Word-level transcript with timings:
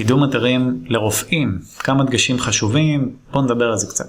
קידום 0.00 0.24
אתרים 0.24 0.84
לרופאים, 0.88 1.58
כמה 1.78 2.04
דגשים 2.04 2.38
חשובים, 2.38 3.16
בואו 3.32 3.44
נדבר 3.44 3.64
על 3.64 3.76
זה 3.76 3.86
קצת. 3.86 4.04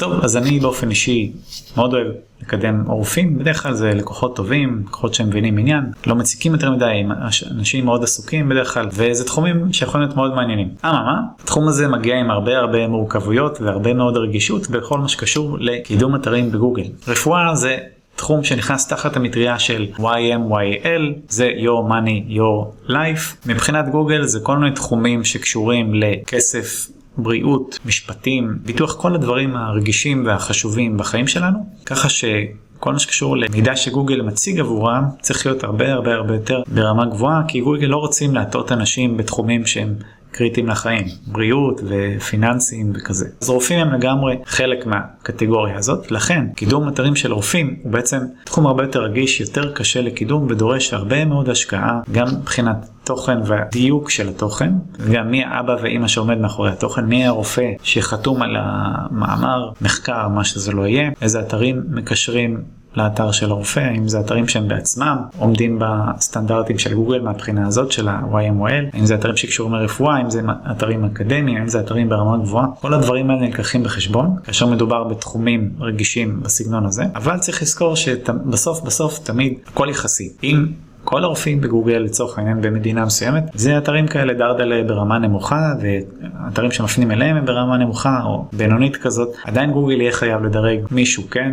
טוב, 0.00 0.12
אז 0.24 0.36
אני 0.36 0.60
באופן 0.60 0.90
אישי 0.90 1.32
מאוד 1.76 1.94
אוהב 1.94 2.06
לקדם 2.40 2.84
רופאים, 2.86 3.38
בדרך 3.38 3.62
כלל 3.62 3.74
זה 3.74 3.94
לקוחות 3.94 4.36
טובים, 4.36 4.82
לקוחות 4.86 5.14
שהם 5.14 5.28
מבינים 5.28 5.58
עניין, 5.58 5.84
לא 6.06 6.14
מציקים 6.14 6.52
יותר 6.52 6.70
מדי, 6.70 7.02
אנשים 7.50 7.84
מאוד 7.84 8.02
עסוקים 8.02 8.48
בדרך 8.48 8.74
כלל, 8.74 8.88
וזה 8.92 9.24
תחומים 9.24 9.72
שיכולים 9.72 10.06
להיות 10.06 10.16
מאוד 10.16 10.34
מעניינים. 10.34 10.74
אממה, 10.84 11.20
התחום 11.42 11.68
הזה 11.68 11.88
מגיע 11.88 12.16
עם 12.16 12.30
הרבה 12.30 12.58
הרבה 12.58 12.88
מורכבויות 12.88 13.60
והרבה 13.60 13.94
מאוד 13.94 14.16
רגישות 14.16 14.70
בכל 14.70 14.98
מה 14.98 15.08
שקשור 15.08 15.58
לקידום 15.60 16.16
אתרים 16.16 16.52
בגוגל. 16.52 16.86
רפואה 17.08 17.54
זה 17.54 17.78
תחום 18.16 18.44
שנכנס 18.44 18.88
תחת 18.88 19.16
המטריה 19.16 19.58
של 19.58 19.86
YMYL, 19.98 21.02
זה 21.28 21.50
your 21.56 21.90
money 21.90 22.30
your 22.30 22.90
life. 22.90 23.46
מבחינת 23.46 23.88
גוגל 23.88 24.24
זה 24.26 24.40
כל 24.40 24.58
מיני 24.58 24.74
תחומים 24.74 25.24
שקשורים 25.24 25.94
לכסף, 25.94 26.86
בריאות, 27.18 27.78
משפטים, 27.86 28.58
ביטוח, 28.62 28.96
כל 28.96 29.14
הדברים 29.14 29.56
הרגישים 29.56 30.26
והחשובים 30.26 30.96
בחיים 30.96 31.26
שלנו, 31.26 31.58
ככה 31.86 32.08
שכל 32.08 32.92
מה 32.92 32.98
שקשור 32.98 33.36
למידע 33.36 33.76
שגוגל 33.76 34.22
מציג 34.22 34.60
עבורם 34.60 35.04
צריך 35.20 35.46
להיות 35.46 35.64
הרבה 35.64 35.92
הרבה 35.92 36.14
הרבה 36.14 36.34
יותר 36.34 36.62
ברמה 36.66 37.06
גבוהה, 37.06 37.42
כי 37.48 37.60
גוגל 37.60 37.86
לא 37.86 37.96
רוצים 37.96 38.34
להטעות 38.34 38.72
אנשים 38.72 39.16
בתחומים 39.16 39.66
שהם 39.66 39.94
קריטיים 40.36 40.68
לחיים, 40.68 41.06
בריאות 41.26 41.80
ופיננסים 41.88 42.92
וכזה. 42.94 43.28
אז 43.40 43.48
רופאים 43.48 43.78
הם 43.78 43.92
לגמרי 43.92 44.36
חלק 44.44 44.86
מהקטגוריה 44.86 45.76
הזאת, 45.76 46.10
לכן 46.10 46.46
קידום 46.56 46.88
אתרים 46.88 47.16
של 47.16 47.32
רופאים 47.32 47.76
הוא 47.82 47.92
בעצם 47.92 48.18
תחום 48.44 48.66
הרבה 48.66 48.82
יותר 48.82 49.02
רגיש, 49.02 49.40
יותר 49.40 49.72
קשה 49.72 50.00
לקידום 50.02 50.46
ודורש 50.50 50.94
הרבה 50.94 51.24
מאוד 51.24 51.48
השקעה, 51.48 52.00
גם 52.12 52.26
מבחינת 52.40 52.88
תוכן 53.04 53.38
והדיוק 53.46 54.10
של 54.10 54.28
התוכן, 54.28 54.72
וגם 54.98 55.30
מי 55.30 55.44
האבא 55.44 55.76
ואימא 55.82 56.08
שעומד 56.08 56.38
מאחורי 56.38 56.70
התוכן, 56.70 57.04
מי 57.04 57.26
הרופא 57.26 57.72
שחתום 57.82 58.42
על 58.42 58.56
המאמר, 58.58 59.70
מחקר, 59.80 60.28
מה 60.28 60.44
שזה 60.44 60.72
לא 60.72 60.86
יהיה, 60.86 61.10
איזה 61.22 61.40
אתרים 61.40 61.82
מקשרים 61.88 62.62
לאתר 62.96 63.32
של 63.32 63.50
הרופא, 63.50 63.80
האם 63.80 64.08
זה 64.08 64.20
אתרים 64.20 64.48
שהם 64.48 64.68
בעצמם 64.68 65.16
עומדים 65.38 65.78
בסטנדרטים 65.80 66.78
של 66.78 66.94
גוגל 66.94 67.20
מהבחינה 67.20 67.66
הזאת 67.66 67.92
של 67.92 68.08
ה-YMOL, 68.08 68.96
האם 68.96 69.06
זה 69.06 69.14
אתרים 69.14 69.36
שקשורים 69.36 69.74
לרפואה, 69.74 70.16
האם 70.16 70.30
זה 70.30 70.40
אתרים 70.70 71.04
אקדמיים, 71.04 71.56
האם 71.56 71.68
זה 71.68 71.80
אתרים 71.80 72.08
ברמה 72.08 72.38
גבוהה, 72.38 72.66
כל 72.80 72.94
הדברים 72.94 73.30
האלה 73.30 73.40
נלקחים 73.40 73.82
בחשבון 73.82 74.36
כאשר 74.44 74.66
מדובר 74.66 75.04
בתחומים 75.04 75.70
רגישים 75.80 76.40
בסגנון 76.42 76.86
הזה, 76.86 77.04
אבל 77.14 77.38
צריך 77.38 77.62
לזכור 77.62 77.96
שבסוף 77.96 78.80
בסוף 78.80 79.18
תמיד 79.18 79.54
הכל 79.66 79.88
יחסי. 79.90 80.32
אם 80.42 80.66
כל 81.06 81.24
הרופאים 81.24 81.60
בגוגל 81.60 81.98
לצורך 81.98 82.38
העניין 82.38 82.60
במדינה 82.60 83.04
מסוימת 83.04 83.44
זה 83.54 83.78
אתרים 83.78 84.06
כאלה 84.06 84.34
דרדלה 84.34 84.82
ברמה 84.86 85.18
נמוכה 85.18 85.72
ואתרים 85.80 86.70
שמפנים 86.70 87.10
אליהם 87.10 87.36
הם 87.36 87.44
ברמה 87.44 87.76
נמוכה 87.76 88.20
או 88.24 88.44
בינונית 88.52 88.96
כזאת. 88.96 89.28
עדיין 89.44 89.70
גוגל 89.70 90.00
יהיה 90.00 90.12
חייב 90.12 90.44
לדרג 90.44 90.78
מישהו 90.90 91.22
כן 91.30 91.52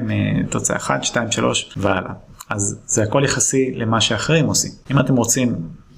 תוצאה 0.50 0.78
1 0.78 1.04
2 1.04 1.32
3 1.32 1.74
והלאה. 1.78 2.12
אז 2.50 2.80
זה 2.86 3.04
הכל 3.04 3.22
יחסי 3.26 3.74
למה 3.76 4.02
שאחרים 4.02 4.46
עושים. 4.46 4.72
אם 4.92 5.00
אתם 5.00 5.16
רוצים 5.16 5.56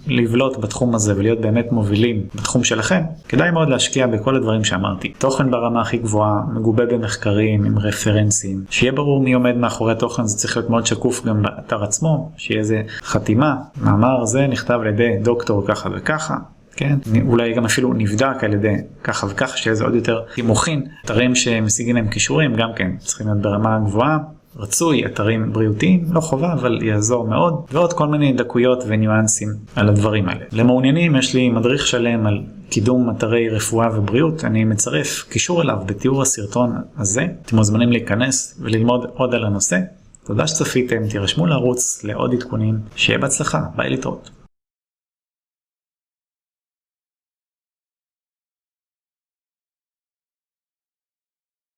לבלוט 0.07 0.57
בתחום 0.57 0.95
הזה 0.95 1.13
ולהיות 1.17 1.41
באמת 1.41 1.71
מובילים 1.71 2.23
בתחום 2.35 2.63
שלכם, 2.63 3.01
כדאי 3.29 3.51
מאוד 3.51 3.69
להשקיע 3.69 4.07
בכל 4.07 4.35
הדברים 4.35 4.63
שאמרתי. 4.63 5.13
תוכן 5.17 5.51
ברמה 5.51 5.81
הכי 5.81 5.97
גבוהה, 5.97 6.41
מגובה 6.53 6.85
במחקרים, 6.85 7.65
עם 7.65 7.79
רפרנסים, 7.79 8.63
שיהיה 8.69 8.91
ברור 8.91 9.23
מי 9.23 9.33
עומד 9.33 9.57
מאחורי 9.57 9.91
התוכן, 9.91 10.25
זה 10.25 10.37
צריך 10.37 10.57
להיות 10.57 10.69
מאוד 10.69 10.85
שקוף 10.85 11.25
גם 11.25 11.41
באתר 11.41 11.83
עצמו, 11.83 12.31
שיהיה 12.37 12.59
איזה 12.59 12.81
חתימה, 13.03 13.55
מאמר 13.81 14.25
זה 14.25 14.47
נכתב 14.47 14.79
על 14.81 14.87
ידי 14.87 15.17
דוקטור 15.23 15.63
ככה 15.67 15.89
וככה. 15.95 16.35
כן, 16.77 16.97
אולי 17.27 17.53
גם 17.53 17.65
אפילו 17.65 17.93
נבדק 17.93 18.43
על 18.43 18.53
ידי 18.53 18.75
ככה 19.03 19.27
וככה, 19.29 19.57
שיהיה 19.57 19.75
זה 19.75 19.83
עוד 19.83 19.95
יותר 19.95 20.21
תימוכין. 20.35 20.85
אתרים 21.05 21.35
שמשיגים 21.35 21.95
להם 21.95 22.07
כישורים 22.07 22.55
גם 22.55 22.69
כן 22.75 22.91
צריכים 22.97 23.27
להיות 23.27 23.41
ברמה 23.41 23.79
גבוהה. 23.85 24.17
רצוי, 24.57 25.05
אתרים 25.05 25.53
בריאותיים, 25.53 26.05
לא 26.11 26.19
חובה, 26.19 26.53
אבל 26.53 26.79
יעזור 26.83 27.27
מאוד, 27.27 27.53
ועוד 27.71 27.93
כל 27.93 28.07
מיני 28.07 28.33
דקויות 28.33 28.83
וניואנסים 28.87 29.49
על 29.75 29.89
הדברים 29.89 30.29
האלה. 30.29 30.45
למעוניינים 30.51 31.15
יש 31.15 31.33
לי 31.35 31.49
מדריך 31.49 31.87
שלם 31.87 32.27
על 32.27 32.43
קידום 32.69 33.09
אתרי 33.09 33.49
רפואה 33.49 33.87
ובריאות, 33.97 34.45
אני 34.45 34.63
מצרף 34.63 35.25
קישור 35.29 35.61
אליו 35.61 35.77
בתיאור 35.85 36.21
הסרטון 36.21 36.75
הזה, 36.97 37.27
אתם 37.45 37.55
מוזמנים 37.55 37.91
להיכנס 37.91 38.59
וללמוד 38.61 39.05
עוד 39.13 39.33
על 39.33 39.45
הנושא. 39.45 39.79
תודה 40.25 40.47
שצפיתם, 40.47 41.07
תירשמו 41.07 41.45
לערוץ 41.45 42.03
לעוד 42.03 42.33
עדכונים, 42.33 42.79
שיהיה 42.95 43.19
בהצלחה, 43.19 43.61
ביי 43.75 43.89
להתראות. 43.89 44.29